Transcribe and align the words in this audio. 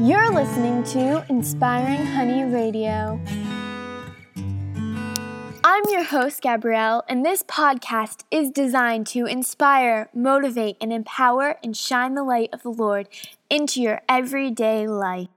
You're 0.00 0.32
listening 0.32 0.82
to 0.84 1.24
Inspiring 1.28 2.06
Honey 2.06 2.44
Radio. 2.44 3.20
I'm 5.62 5.82
your 5.90 6.02
host, 6.02 6.40
Gabrielle, 6.40 7.04
and 7.08 7.24
this 7.24 7.42
podcast 7.44 8.24
is 8.30 8.50
designed 8.50 9.06
to 9.08 9.26
inspire, 9.26 10.08
motivate, 10.14 10.76
and 10.80 10.92
empower 10.92 11.58
and 11.62 11.76
shine 11.76 12.14
the 12.14 12.24
light 12.24 12.48
of 12.52 12.62
the 12.62 12.70
Lord 12.70 13.08
into 13.50 13.82
your 13.82 14.00
everyday 14.08 14.88
life. 14.88 15.28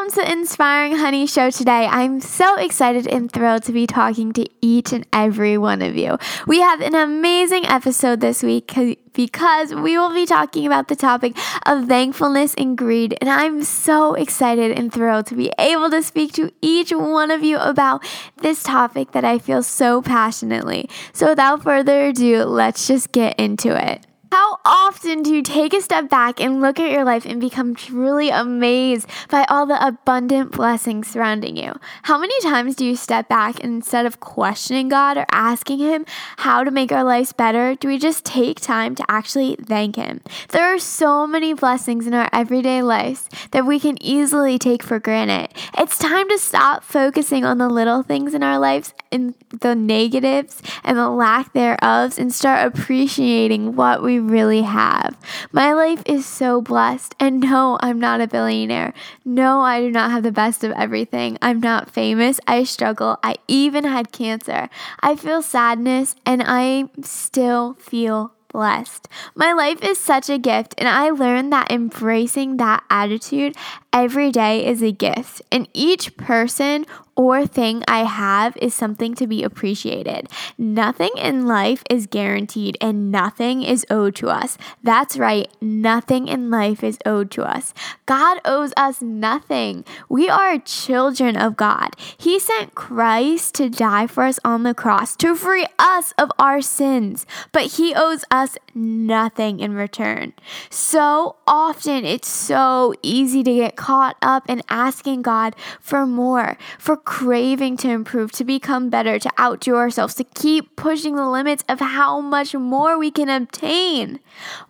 Welcome 0.00 0.24
to 0.24 0.32
Inspiring 0.32 0.96
Honey 0.96 1.26
Show 1.26 1.50
today. 1.50 1.86
I'm 1.86 2.20
so 2.20 2.56
excited 2.56 3.06
and 3.06 3.30
thrilled 3.30 3.64
to 3.64 3.72
be 3.72 3.86
talking 3.86 4.32
to 4.32 4.46
each 4.62 4.94
and 4.94 5.06
every 5.12 5.58
one 5.58 5.82
of 5.82 5.94
you. 5.94 6.16
We 6.46 6.60
have 6.60 6.80
an 6.80 6.94
amazing 6.94 7.66
episode 7.66 8.20
this 8.20 8.42
week 8.42 8.72
because 9.12 9.74
we 9.74 9.98
will 9.98 10.14
be 10.14 10.24
talking 10.24 10.64
about 10.64 10.88
the 10.88 10.96
topic 10.96 11.36
of 11.66 11.86
thankfulness 11.86 12.54
and 12.54 12.78
greed. 12.78 13.18
And 13.20 13.28
I'm 13.28 13.62
so 13.62 14.14
excited 14.14 14.70
and 14.72 14.90
thrilled 14.90 15.26
to 15.26 15.34
be 15.34 15.52
able 15.58 15.90
to 15.90 16.02
speak 16.02 16.32
to 16.34 16.50
each 16.62 16.92
one 16.92 17.30
of 17.30 17.44
you 17.44 17.58
about 17.58 18.02
this 18.40 18.62
topic 18.62 19.12
that 19.12 19.26
I 19.26 19.38
feel 19.38 19.62
so 19.62 20.00
passionately. 20.00 20.88
So 21.12 21.28
without 21.28 21.62
further 21.62 22.06
ado, 22.06 22.44
let's 22.44 22.86
just 22.86 23.12
get 23.12 23.38
into 23.38 23.76
it. 23.76 24.06
How 24.32 24.49
often 24.64 25.22
do 25.22 25.34
you 25.34 25.42
take 25.42 25.74
a 25.74 25.80
step 25.80 26.08
back 26.08 26.40
and 26.40 26.60
look 26.60 26.78
at 26.78 26.90
your 26.90 27.04
life 27.04 27.24
and 27.24 27.40
become 27.40 27.74
truly 27.74 28.30
amazed 28.30 29.08
by 29.28 29.44
all 29.48 29.66
the 29.66 29.86
abundant 29.86 30.52
blessings 30.52 31.08
surrounding 31.08 31.56
you? 31.56 31.74
How 32.04 32.18
many 32.18 32.38
times 32.40 32.76
do 32.76 32.84
you 32.84 32.96
step 32.96 33.28
back 33.28 33.62
and 33.62 33.74
instead 33.74 34.06
of 34.06 34.20
questioning 34.20 34.88
God 34.88 35.16
or 35.16 35.26
asking 35.30 35.78
Him 35.78 36.04
how 36.38 36.64
to 36.64 36.70
make 36.70 36.92
our 36.92 37.04
lives 37.04 37.32
better, 37.32 37.74
do 37.74 37.88
we 37.88 37.98
just 37.98 38.24
take 38.24 38.60
time 38.60 38.94
to 38.94 39.04
actually 39.08 39.56
thank 39.56 39.96
Him? 39.96 40.20
There 40.50 40.74
are 40.74 40.78
so 40.78 41.26
many 41.26 41.54
blessings 41.54 42.06
in 42.06 42.14
our 42.14 42.28
everyday 42.32 42.82
lives 42.82 43.28
that 43.52 43.66
we 43.66 43.80
can 43.80 43.96
easily 44.02 44.58
take 44.58 44.82
for 44.82 44.98
granted. 44.98 45.48
It's 45.78 45.98
time 45.98 46.28
to 46.28 46.38
stop 46.38 46.84
focusing 46.84 47.44
on 47.44 47.58
the 47.58 47.68
little 47.68 48.02
things 48.02 48.34
in 48.34 48.42
our 48.42 48.58
lives 48.58 48.94
and 49.12 49.34
the 49.50 49.74
negatives 49.74 50.62
and 50.84 50.96
the 50.96 51.08
lack 51.08 51.52
thereof 51.52 52.18
and 52.18 52.32
start 52.32 52.66
appreciating 52.66 53.76
what 53.76 54.02
we 54.02 54.18
really 54.18 54.39
have. 54.48 55.16
My 55.52 55.72
life 55.72 56.02
is 56.06 56.26
so 56.26 56.60
blessed. 56.60 57.14
And 57.20 57.40
no, 57.40 57.78
I'm 57.80 57.98
not 57.98 58.20
a 58.20 58.26
billionaire. 58.26 58.92
No, 59.24 59.60
I 59.60 59.80
do 59.80 59.90
not 59.90 60.10
have 60.10 60.22
the 60.22 60.32
best 60.32 60.64
of 60.64 60.72
everything. 60.72 61.38
I'm 61.40 61.60
not 61.60 61.90
famous. 61.90 62.40
I 62.46 62.64
struggle. 62.64 63.18
I 63.22 63.36
even 63.48 63.84
had 63.84 64.12
cancer. 64.12 64.68
I 65.00 65.16
feel 65.16 65.42
sadness 65.42 66.16
and 66.24 66.42
I 66.44 66.88
still 67.02 67.74
feel 67.74 68.32
blessed. 68.52 69.08
My 69.34 69.52
life 69.52 69.82
is 69.82 69.98
such 69.98 70.28
a 70.28 70.38
gift, 70.38 70.74
and 70.76 70.88
I 70.88 71.10
learned 71.10 71.52
that 71.52 71.70
embracing 71.70 72.56
that 72.56 72.82
attitude 72.90 73.56
every 73.92 74.30
day 74.30 74.66
is 74.66 74.82
a 74.82 74.92
gift. 74.92 75.42
And 75.50 75.68
each 75.72 76.16
person 76.16 76.86
or 77.20 77.46
thing 77.46 77.84
I 77.86 78.04
have 78.04 78.56
is 78.56 78.72
something 78.72 79.14
to 79.16 79.26
be 79.26 79.42
appreciated. 79.42 80.26
Nothing 80.56 81.10
in 81.18 81.46
life 81.46 81.82
is 81.90 82.06
guaranteed 82.06 82.78
and 82.80 83.12
nothing 83.12 83.62
is 83.62 83.84
owed 83.90 84.14
to 84.16 84.30
us. 84.30 84.56
That's 84.82 85.18
right, 85.18 85.46
nothing 85.60 86.28
in 86.28 86.50
life 86.50 86.82
is 86.82 86.96
owed 87.04 87.30
to 87.32 87.42
us. 87.42 87.74
God 88.06 88.40
owes 88.46 88.72
us 88.74 89.02
nothing. 89.02 89.84
We 90.08 90.30
are 90.30 90.58
children 90.60 91.36
of 91.36 91.58
God. 91.58 91.90
He 92.16 92.38
sent 92.38 92.74
Christ 92.74 93.54
to 93.56 93.68
die 93.68 94.06
for 94.06 94.24
us 94.24 94.40
on 94.42 94.62
the 94.62 94.72
cross 94.72 95.14
to 95.16 95.34
free 95.34 95.66
us 95.78 96.14
of 96.16 96.32
our 96.38 96.62
sins, 96.62 97.26
but 97.52 97.72
He 97.72 97.92
owes 97.94 98.24
us 98.30 98.56
nothing 98.74 99.60
in 99.60 99.74
return. 99.74 100.32
So 100.70 101.36
often 101.46 102.06
it's 102.06 102.28
so 102.28 102.94
easy 103.02 103.42
to 103.42 103.54
get 103.54 103.76
caught 103.76 104.16
up 104.22 104.48
in 104.48 104.62
asking 104.70 105.20
God 105.20 105.54
for 105.80 106.06
more, 106.06 106.56
for 106.78 106.96
craving 107.10 107.76
to 107.76 107.90
improve, 107.90 108.30
to 108.30 108.44
become 108.44 108.88
better, 108.88 109.18
to 109.18 109.28
outdo 109.36 109.74
ourselves, 109.74 110.14
to 110.14 110.22
keep 110.22 110.76
pushing 110.76 111.16
the 111.16 111.28
limits 111.28 111.64
of 111.68 111.80
how 111.80 112.20
much 112.20 112.54
more 112.54 112.96
we 112.96 113.10
can 113.10 113.28
obtain. 113.28 114.20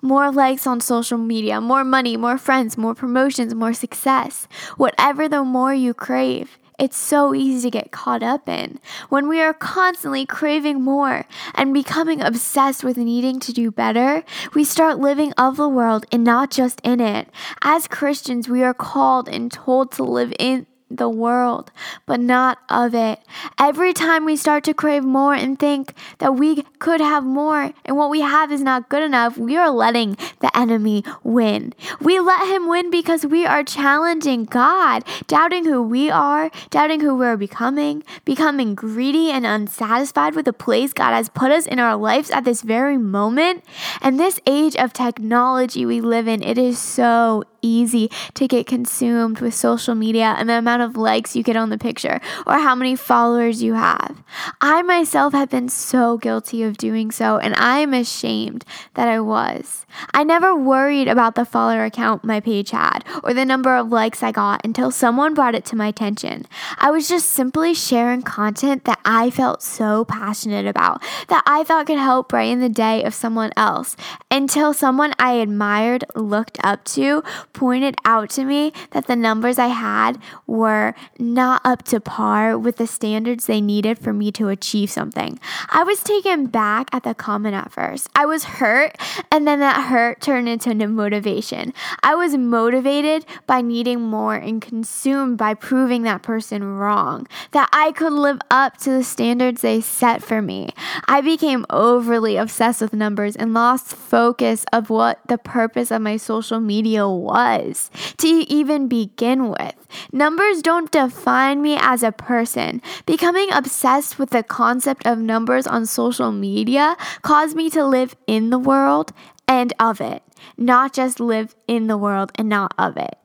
More 0.01 0.33
likes 0.33 0.67
on 0.67 0.81
social 0.81 1.19
media, 1.19 1.61
more 1.61 1.85
money, 1.85 2.17
more 2.17 2.39
friends, 2.39 2.79
more 2.79 2.95
promotions, 2.95 3.55
more 3.55 3.75
success. 3.75 4.49
Whatever 4.79 5.29
the 5.29 5.45
more 5.45 5.75
you 5.75 5.93
crave. 5.93 6.57
It's 6.79 6.97
so 6.97 7.35
easy 7.35 7.71
to 7.71 7.79
get 7.79 7.93
caught 7.93 8.23
up 8.23 8.49
in 8.49 8.81
when 9.11 9.29
we 9.29 9.43
are 9.43 9.53
constantly 9.53 10.25
craving 10.25 10.81
more 10.81 11.27
and 11.55 11.75
becoming 11.75 12.23
obsessed 12.23 12.83
with 12.83 12.97
needing 12.97 13.39
to 13.41 13.53
do 13.53 13.71
better. 13.71 14.25
We 14.55 14.65
start 14.65 14.99
living 14.99 15.35
of 15.35 15.59
the 15.59 15.69
world 15.69 16.07
and 16.11 16.25
not 16.25 16.51
just 16.51 16.81
in 16.81 17.01
it. 17.01 17.29
As 17.61 17.87
Christians, 17.87 18.49
we 18.49 18.63
are 18.63 18.73
called 18.73 19.29
and 19.29 19.53
told 19.53 19.93
to 19.93 20.05
live 20.05 20.33
in 20.39 20.67
the 20.91 21.09
world, 21.09 21.71
but 22.05 22.21
not 22.21 22.59
of 22.69 22.95
it. 22.95 23.21
Every 23.59 23.93
time 23.93 24.25
we 24.25 24.37
start 24.37 24.65
to 24.65 24.75
crave 24.75 25.05
more 25.05 25.35
and 25.35 25.59
think 25.59 25.95
that 26.19 26.35
we 26.35 26.63
could 26.79 27.01
have 27.01 27.25
more 27.25 27.73
and 27.85 27.97
what 27.97 28.11
we 28.11 28.21
have 28.21 28.51
is 28.51 28.61
not 28.61 28.89
good 28.89 29.03
enough, 29.03 29.39
we 29.39 29.57
are 29.57 29.71
letting 29.71 30.17
the 30.41 30.57
enemy 30.57 31.05
win. 31.23 31.73
We 32.01 32.19
let 32.19 32.49
him 32.49 32.69
win 32.69 32.91
because 32.91 33.25
we 33.25 33.47
are 33.47 33.63
challenging 33.63 34.45
God, 34.45 35.05
doubting 35.27 35.65
who 35.65 35.83
we 35.83 36.11
are, 36.11 36.51
doubting 36.71 37.01
who 37.01 37.15
we're 37.15 37.37
becoming, 37.37 38.03
becoming 38.25 38.75
greedy 38.75 39.31
and 39.31 39.47
unsatisfied 39.47 40.35
with 40.35 40.45
the 40.45 40.53
place 40.53 40.93
God 40.93 41.13
has 41.13 41.29
put 41.29 41.53
us 41.53 41.67
in 41.67 41.79
our 41.79 41.97
lives 41.97 42.31
at 42.31 42.45
this 42.45 42.63
very 42.63 42.99
moment. 42.99 43.65
And 44.01 44.19
this 44.19 44.41
age 44.47 44.75
of 44.77 44.93
technology 44.93 45.87
we 45.87 46.01
live 46.01 46.27
in, 46.27 46.43
it 46.43 46.59
is 46.59 46.79
so 46.79 47.45
easy 47.63 48.11
to 48.35 48.47
get 48.47 48.67
consumed 48.67 49.41
with 49.41 49.55
social 49.55 49.95
media 49.95 50.35
and 50.39 50.49
the 50.49 50.59
amount 50.59 50.83
of 50.83 50.97
likes 50.97 51.37
you 51.37 51.43
get 51.43 51.57
on 51.57 51.71
the 51.71 51.79
picture 51.79 52.21
or 52.47 52.55
how 52.55 52.75
many 52.75 52.97
followers 52.97 53.63
you 53.63 53.75
have. 53.75 54.23
I 54.61 54.83
myself 54.83 55.33
have 55.33 55.51
been 55.51 55.69
so 55.69 56.19
guilty 56.19 56.63
of 56.63 56.77
doing 56.77 57.11
so, 57.11 57.39
and 57.39 57.55
I 57.57 57.79
am 57.79 57.95
ashamed 57.95 58.65
that 58.95 59.09
I 59.09 59.21
was. 59.21 59.87
I 60.15 60.25
never 60.25 60.55
worried 60.55 61.09
about 61.09 61.35
the 61.35 61.45
follower 61.45 61.85
account 61.85 62.25
my 62.25 62.41
page 62.41 62.71
had 62.71 63.05
or 63.23 63.35
the 63.35 63.45
number 63.45 63.77
of 63.77 63.91
likes 63.91 64.23
I 64.23 64.33
got 64.33 64.65
until 64.65 64.91
someone 64.91 65.35
brought 65.35 65.55
it 65.55 65.65
to 65.67 65.77
my 65.77 65.89
attention. 65.89 66.47
I 66.79 66.91
was 66.91 67.09
just 67.09 67.31
simply 67.31 67.75
sharing 67.75 68.23
content 68.23 68.85
that 68.85 69.01
I 69.05 69.31
felt 69.31 69.63
so 69.63 70.05
passionate 70.05 70.67
about, 70.67 71.03
that 71.29 71.43
I 71.47 71.65
thought 71.65 71.87
could 71.87 71.99
help 71.99 72.29
brighten 72.29 72.61
the 72.61 72.69
day 72.69 73.03
of 73.03 73.15
someone 73.15 73.53
else, 73.57 73.97
until 74.31 74.73
someone 74.73 75.13
I 75.19 75.33
admired, 75.33 76.05
looked 76.15 76.59
up 76.63 76.85
to, 76.85 77.23
pointed 77.53 77.97
out 78.05 78.31
to 78.31 78.45
me 78.45 78.73
that 78.93 79.07
the 79.07 79.17
numbers 79.17 79.59
I 79.59 79.67
had 79.67 80.19
were 80.47 80.95
not 81.19 81.61
up 81.65 81.83
to 81.85 82.01
par 82.01 82.57
with 82.57 82.77
the 82.77 82.87
standards 82.87 83.47
they 83.47 83.61
needed 83.61 83.99
for 83.99 84.13
me 84.13 84.31
to 84.33 84.49
achieve 84.49 84.91
something. 84.91 85.39
I 85.71 85.83
was 85.83 86.03
taken 86.03 86.47
back 86.47 86.89
at 86.93 87.03
the 87.03 87.15
comment 87.15 87.55
at 87.55 87.73
first. 87.73 88.09
I 88.15 88.27
was 88.27 88.45
hurt, 88.45 88.97
and 89.33 89.47
then 89.47 89.61
that 89.61 89.89
hurt 89.89 90.21
turned 90.21 90.49
into 90.49 90.71
motivation. 90.87 91.75
I 92.03 92.15
was 92.15 92.37
motivated 92.37 93.27
by 93.47 93.61
needing 93.61 94.01
more 94.01 94.37
and 94.37 94.63
consumed 94.63 95.39
by 95.39 95.55
proving 95.55 96.03
that 96.03 96.23
person 96.23 96.65
wrong, 96.65 97.27
that 97.51 97.69
I 97.73 97.93
could 97.93 98.13
live 98.13 98.39
up 98.51 98.77
to 98.79 98.91
the 98.91 99.05
standards 99.05 99.63
they 99.63 99.81
set 99.81 100.23
for 100.23 100.41
me. 100.41 100.71
I 101.09 101.21
became 101.21 101.67
overly 101.71 102.37
obsessed 102.37 102.81
with 102.81 102.93
numbers 102.93 103.37
and 103.37 103.53
lost 103.55 103.89
focus 103.89 104.65
of 104.73 104.91
what 104.91 105.21
the 105.27 105.39
purpose 105.39 105.91
of 105.91 106.03
my 106.03 106.17
social 106.17 106.61
media 106.61 107.09
was 107.09 107.40
was 107.41 107.91
to 108.19 108.29
even 108.29 108.89
begin 108.89 109.49
with. 109.49 109.75
Numbers 110.13 110.63
don't 110.63 110.91
define 110.91 111.63
me 111.63 111.77
as 111.81 112.03
a 112.03 112.13
person. 112.13 112.83
Becoming 113.07 113.51
obsessed 113.53 114.19
with 114.19 114.31
the 114.31 114.43
concept 114.43 115.07
of 115.07 115.19
numbers 115.19 115.67
on 115.67 115.87
social 115.87 116.33
media 116.33 116.97
caused 117.23 117.57
me 117.57 117.71
to 117.71 117.85
live 117.85 118.15
in 118.27 118.51
the 118.51 118.59
world 118.59 119.13
and 119.49 119.73
of 119.79 120.01
it, 120.01 120.23
not 120.57 120.93
just 120.93 121.19
live 121.19 121.57
in 121.67 121.87
the 121.87 121.99
world 121.99 122.31
and 122.37 122.49
not 122.49 122.75
of 122.79 122.97
it. 122.97 123.20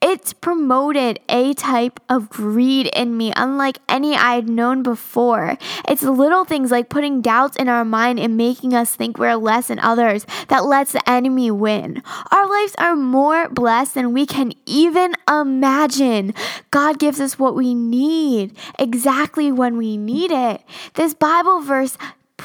It's 0.00 0.32
promoted 0.32 1.20
a 1.28 1.54
type 1.54 2.00
of 2.08 2.30
greed 2.30 2.86
in 2.94 3.16
me, 3.16 3.32
unlike 3.36 3.78
any 3.88 4.14
I 4.14 4.34
had 4.34 4.48
known 4.48 4.82
before. 4.82 5.56
It's 5.88 6.02
little 6.02 6.44
things 6.44 6.70
like 6.70 6.88
putting 6.88 7.20
doubts 7.20 7.56
in 7.56 7.68
our 7.68 7.84
mind 7.84 8.18
and 8.18 8.36
making 8.36 8.74
us 8.74 8.94
think 8.94 9.18
we're 9.18 9.36
less 9.36 9.68
than 9.68 9.78
others 9.78 10.26
that 10.48 10.64
lets 10.64 10.92
the 10.92 11.08
enemy 11.08 11.50
win. 11.50 12.02
Our 12.30 12.48
lives 12.48 12.74
are 12.78 12.96
more 12.96 13.48
blessed 13.48 13.94
than 13.94 14.12
we 14.12 14.26
can 14.26 14.52
even 14.66 15.14
imagine. 15.28 16.34
God 16.70 16.98
gives 16.98 17.20
us 17.20 17.38
what 17.38 17.54
we 17.54 17.74
need 17.74 18.56
exactly 18.78 19.52
when 19.52 19.76
we 19.76 19.96
need 19.96 20.30
it. 20.30 20.62
This 20.94 21.14
Bible 21.14 21.60
verse 21.60 21.98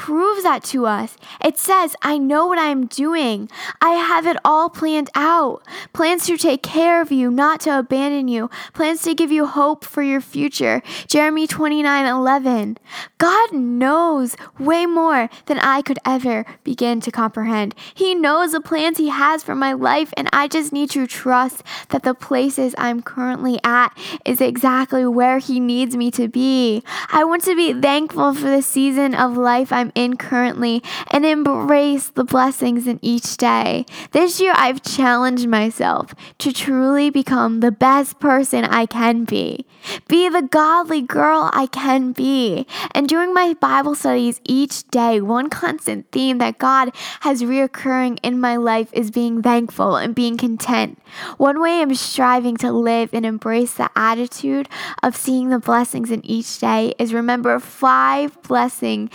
proves 0.04 0.42
that 0.42 0.62
to 0.62 0.84
us. 0.84 1.16
It 1.42 1.56
says, 1.56 1.96
I 2.02 2.18
know 2.18 2.46
what 2.46 2.58
I 2.58 2.66
am 2.66 2.84
doing. 2.84 3.48
I 3.80 3.92
have 3.92 4.26
it 4.26 4.36
all 4.44 4.68
planned 4.68 5.08
out. 5.14 5.62
Plans 5.94 6.26
to 6.26 6.36
take 6.36 6.62
care 6.62 7.00
of 7.00 7.10
you, 7.10 7.30
not 7.30 7.60
to 7.60 7.78
abandon 7.78 8.28
you. 8.28 8.50
Plans 8.74 9.00
to 9.04 9.14
give 9.14 9.32
you 9.32 9.46
hope 9.46 9.82
for 9.82 10.02
your 10.02 10.20
future. 10.20 10.82
Jeremiah 11.06 11.46
29 11.46 12.04
11. 12.04 12.76
God 13.16 13.54
knows 13.54 14.36
way 14.58 14.84
more 14.84 15.30
than 15.46 15.58
I 15.60 15.80
could 15.80 15.98
ever 16.04 16.44
begin 16.64 17.00
to 17.00 17.10
comprehend. 17.10 17.74
He 17.94 18.14
knows 18.14 18.52
the 18.52 18.60
plans 18.60 18.98
He 18.98 19.08
has 19.08 19.42
for 19.42 19.54
my 19.54 19.72
life, 19.72 20.12
and 20.18 20.28
I 20.34 20.48
just 20.48 20.70
need 20.70 20.90
to 20.90 21.06
trust 21.06 21.62
that 21.88 22.02
the 22.02 22.12
places 22.12 22.74
I'm 22.76 23.00
currently 23.00 23.58
at 23.64 23.96
is 24.26 24.42
exactly 24.42 25.06
where 25.06 25.38
He 25.38 25.60
needs 25.60 25.96
me 25.96 26.10
to 26.10 26.28
be. 26.28 26.82
I 27.10 27.24
want 27.24 27.42
to 27.44 27.56
be 27.56 27.72
thankful 27.72 28.34
for 28.34 28.50
the 28.50 28.60
season 28.60 29.14
of 29.14 29.38
life 29.38 29.72
I'm 29.72 29.92
in 29.94 30.16
currently 30.16 30.82
and 31.10 31.24
embrace 31.24 32.08
the 32.08 32.24
blessings 32.24 32.86
in 32.86 32.98
each 33.02 33.36
day. 33.36 33.86
This 34.12 34.40
year, 34.40 34.52
I've 34.56 34.82
challenged 34.82 35.46
myself 35.48 36.14
to 36.38 36.52
truly 36.52 37.10
become 37.10 37.60
the 37.60 37.72
best 37.72 38.20
person 38.20 38.64
I 38.64 38.86
can 38.86 39.24
be, 39.24 39.66
be 40.08 40.28
the 40.28 40.42
godly 40.42 41.02
girl 41.02 41.50
I 41.52 41.66
can 41.66 42.12
be. 42.12 42.66
And 42.92 43.08
during 43.08 43.32
my 43.32 43.54
Bible 43.54 43.94
studies 43.94 44.40
each 44.44 44.88
day, 44.88 45.20
one 45.20 45.50
constant 45.50 46.10
theme 46.12 46.38
that 46.38 46.58
God 46.58 46.94
has 47.20 47.42
reoccurring 47.42 48.18
in 48.22 48.40
my 48.40 48.56
life 48.56 48.88
is 48.92 49.10
being 49.10 49.42
thankful 49.42 49.96
and 49.96 50.14
being 50.14 50.36
content. 50.36 50.98
One 51.36 51.60
way 51.60 51.80
I'm 51.80 51.94
striving 51.94 52.56
to 52.58 52.72
live 52.72 53.10
and 53.12 53.24
embrace 53.24 53.74
the 53.74 53.90
attitude 53.96 54.68
of 55.02 55.16
seeing 55.16 55.50
the 55.50 55.58
blessings 55.58 56.10
in 56.10 56.24
each 56.24 56.58
day 56.58 56.94
is 56.98 57.14
remember 57.14 57.58
five 57.58 58.40
blessing 58.42 59.10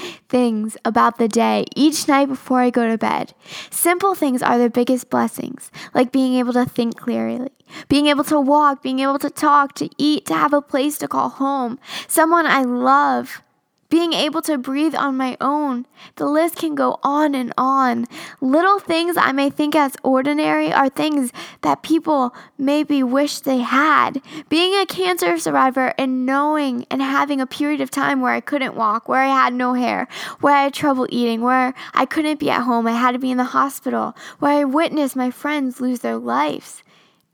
things 0.70 0.82
about 0.86 1.18
the 1.18 1.28
day 1.28 1.66
each 1.76 2.08
night 2.08 2.28
before 2.28 2.60
I 2.60 2.70
go 2.70 2.88
to 2.88 2.98
bed. 2.98 3.34
Simple 3.72 4.16
things 4.16 4.42
are 4.42 4.58
the 4.58 4.70
biggest 4.70 5.10
blessings, 5.10 5.72
like 5.94 6.12
being 6.12 6.36
able 6.36 6.54
to 6.54 6.66
think 6.66 6.98
clearly, 6.98 7.50
being 7.88 8.08
able 8.08 8.24
to 8.26 8.40
walk, 8.40 8.84
being 8.84 9.00
able 9.00 9.20
to 9.20 9.30
talk, 9.30 9.74
to 9.76 9.90
eat, 9.98 10.26
to 10.28 10.34
have 10.34 10.54
a 10.54 10.62
place 10.62 10.98
to 11.00 11.08
call 11.08 11.30
home, 11.30 11.80
someone 12.08 12.46
I 12.46 12.64
love 12.64 13.42
being 13.90 14.14
able 14.14 14.42
to 14.44 14.58
breathe 14.58 14.94
on 14.96 15.18
my 15.18 15.36
own. 15.42 15.86
The 16.16 16.26
list 16.26 16.58
can 16.58 16.76
go 16.76 17.00
on 17.02 17.34
and 17.34 17.52
on. 17.58 18.06
Little 18.40 18.80
things 18.80 19.18
I 19.18 19.32
may 19.32 19.50
think 19.50 19.76
as 19.76 19.98
ordinary 20.04 20.72
are 20.72 20.90
things 20.90 21.32
that 21.62 21.82
people 21.82 22.36
maybe 22.58 23.02
wish 23.02 23.40
they 23.40 23.60
had. 23.60 24.22
Being 24.48 24.80
a 24.80 24.86
cancer 24.86 25.38
survivor 25.40 25.94
and 25.98 26.26
knowing 26.26 26.86
and 26.92 27.02
having 27.02 27.42
a 27.42 27.48
period 27.48 27.82
of 27.82 27.90
time 27.90 28.22
where 28.22 28.34
I 28.34 28.42
couldn't 28.42 28.76
walk, 28.76 29.10
where 29.10 29.22
I 29.22 29.28
had 29.28 29.54
no 29.54 29.74
hair, 29.74 30.08
where 30.40 30.56
I 30.56 30.64
had 30.64 30.74
trouble 30.74 31.08
eating, 31.10 31.42
where 31.42 31.74
I 31.94 32.06
couldn't 32.06 32.40
be 32.40 32.52
at 32.52 32.62
home, 32.62 32.86
I 32.86 32.92
had 32.92 33.14
to 33.14 33.20
be 33.20 33.32
in 33.32 33.38
the 33.38 33.44
hospital, 33.44 34.16
where 34.38 34.60
I 34.60 34.64
witnessed 34.66 35.16
my 35.16 35.32
friends 35.32 35.82
lose 35.82 36.00
their 36.00 36.18
lives 36.18 36.84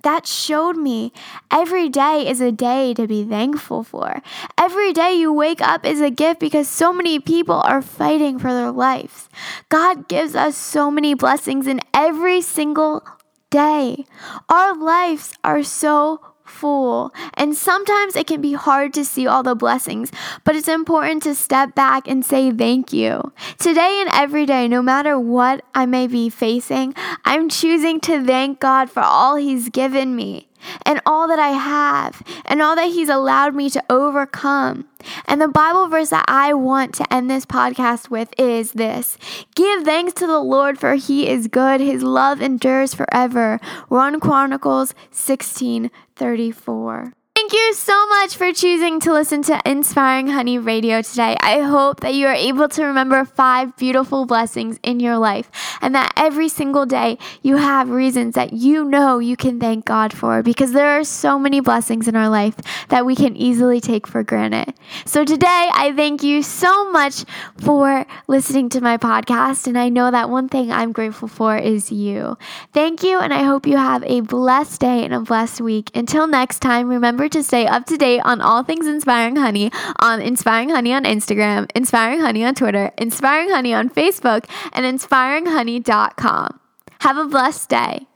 that 0.05 0.27
showed 0.27 0.77
me 0.77 1.11
every 1.49 1.89
day 1.89 2.27
is 2.29 2.39
a 2.39 2.51
day 2.51 2.93
to 2.93 3.07
be 3.07 3.25
thankful 3.25 3.83
for. 3.83 4.21
Every 4.55 4.93
day 4.93 5.15
you 5.15 5.33
wake 5.33 5.61
up 5.61 5.83
is 5.83 5.99
a 5.99 6.11
gift 6.11 6.39
because 6.39 6.67
so 6.67 6.93
many 6.93 7.19
people 7.19 7.55
are 7.55 7.81
fighting 7.81 8.37
for 8.37 8.53
their 8.53 8.69
lives. 8.69 9.29
God 9.69 10.07
gives 10.07 10.35
us 10.35 10.55
so 10.55 10.91
many 10.91 11.15
blessings 11.15 11.65
in 11.65 11.81
every 11.91 12.41
single 12.41 13.03
day. 13.49 14.05
Our 14.47 14.77
lives 14.77 15.33
are 15.43 15.63
so 15.63 16.21
full. 16.45 17.13
And 17.33 17.55
sometimes 17.55 18.15
it 18.15 18.27
can 18.27 18.41
be 18.41 18.53
hard 18.53 18.93
to 18.93 19.05
see 19.05 19.27
all 19.27 19.43
the 19.43 19.55
blessings, 19.55 20.11
but 20.43 20.55
it's 20.55 20.67
important 20.67 21.23
to 21.23 21.35
step 21.35 21.75
back 21.75 22.07
and 22.07 22.25
say 22.25 22.51
thank 22.51 22.93
you. 22.93 23.33
Today 23.57 23.97
and 24.01 24.09
every 24.13 24.45
day, 24.45 24.67
no 24.67 24.81
matter 24.81 25.19
what 25.19 25.63
I 25.73 25.85
may 25.85 26.07
be 26.07 26.29
facing, 26.29 26.93
I'm 27.25 27.49
choosing 27.49 27.99
to 28.01 28.23
thank 28.23 28.59
God 28.59 28.89
for 28.89 29.01
all 29.01 29.35
He's 29.35 29.69
given 29.69 30.15
me 30.15 30.47
and 30.85 31.01
all 31.05 31.27
that 31.27 31.39
I 31.39 31.49
have 31.49 32.21
and 32.45 32.61
all 32.61 32.75
that 32.75 32.91
He's 32.91 33.09
allowed 33.09 33.55
me 33.55 33.69
to 33.71 33.83
overcome. 33.89 34.87
And 35.25 35.41
the 35.41 35.47
Bible 35.47 35.87
verse 35.87 36.09
that 36.09 36.25
I 36.27 36.53
want 36.53 36.93
to 36.95 37.13
end 37.13 37.29
this 37.29 37.45
podcast 37.45 38.09
with 38.09 38.33
is 38.37 38.73
this 38.73 39.17
Give 39.55 39.83
thanks 39.83 40.13
to 40.13 40.27
the 40.27 40.39
Lord, 40.39 40.79
for 40.79 40.95
He 40.95 41.27
is 41.27 41.47
good. 41.47 41.81
His 41.81 42.03
love 42.03 42.41
endures 42.41 42.93
forever. 42.93 43.59
1 43.89 44.19
Chronicles 44.19 44.93
16 45.11 45.91
34. 46.15 47.13
Thank 47.45 47.61
you 47.61 47.73
so 47.75 48.07
much 48.07 48.37
for 48.37 48.51
choosing 48.53 48.99
to 49.01 49.13
listen 49.13 49.43
to 49.43 49.61
Inspiring 49.67 50.25
Honey 50.25 50.57
Radio 50.57 51.03
today. 51.03 51.37
I 51.39 51.59
hope 51.59 51.99
that 51.99 52.15
you 52.15 52.25
are 52.25 52.33
able 52.33 52.67
to 52.69 52.85
remember 52.85 53.23
five 53.23 53.77
beautiful 53.77 54.25
blessings 54.25 54.79
in 54.81 54.99
your 54.99 55.19
life 55.19 55.51
and 55.79 55.93
that 55.93 56.11
every 56.17 56.49
single 56.49 56.87
day 56.87 57.19
you 57.43 57.57
have 57.57 57.91
reasons 57.91 58.33
that 58.33 58.53
you 58.53 58.83
know 58.83 59.19
you 59.19 59.37
can 59.37 59.59
thank 59.59 59.85
God 59.85 60.11
for 60.11 60.41
because 60.41 60.71
there 60.71 60.97
are 60.99 61.03
so 61.03 61.37
many 61.37 61.59
blessings 61.59 62.07
in 62.07 62.15
our 62.15 62.29
life 62.29 62.55
that 62.89 63.05
we 63.05 63.15
can 63.15 63.37
easily 63.37 63.79
take 63.79 64.07
for 64.07 64.23
granted. 64.23 64.73
So 65.05 65.23
today, 65.23 65.69
I 65.71 65.93
thank 65.95 66.23
you 66.23 66.41
so 66.41 66.89
much 66.91 67.25
for 67.59 68.07
listening 68.27 68.69
to 68.69 68.81
my 68.81 68.97
podcast. 68.97 69.67
And 69.67 69.77
I 69.77 69.89
know 69.89 70.09
that 70.09 70.31
one 70.31 70.49
thing 70.49 70.71
I'm 70.71 70.91
grateful 70.91 71.27
for 71.27 71.55
is 71.55 71.91
you. 71.91 72.39
Thank 72.73 73.03
you. 73.03 73.19
And 73.19 73.31
I 73.31 73.43
hope 73.43 73.67
you 73.67 73.77
have 73.77 74.03
a 74.05 74.21
blessed 74.21 74.81
day 74.81 75.05
and 75.05 75.13
a 75.13 75.19
blessed 75.19 75.61
week. 75.61 75.91
Until 75.93 76.25
next 76.25 76.59
time, 76.59 76.89
remember 76.89 77.29
to 77.35 77.43
stay 77.43 77.67
up 77.67 77.85
to 77.85 77.97
date 77.97 78.21
on 78.21 78.39
all 78.39 78.63
things 78.63 78.87
Inspiring 78.87 79.35
Honey 79.35 79.69
on 79.99 80.21
Inspiring 80.21 80.69
Honey 80.69 80.93
on 80.93 81.03
Instagram, 81.03 81.69
Inspiring 81.75 82.21
Honey 82.21 82.45
on 82.45 82.55
Twitter, 82.55 82.91
Inspiring 82.97 83.49
Honey 83.49 83.73
on 83.73 83.89
Facebook, 83.89 84.45
and 84.71 84.85
inspiringhoney.com. 84.85 86.59
Have 87.01 87.17
a 87.17 87.25
blessed 87.25 87.69
day. 87.69 88.07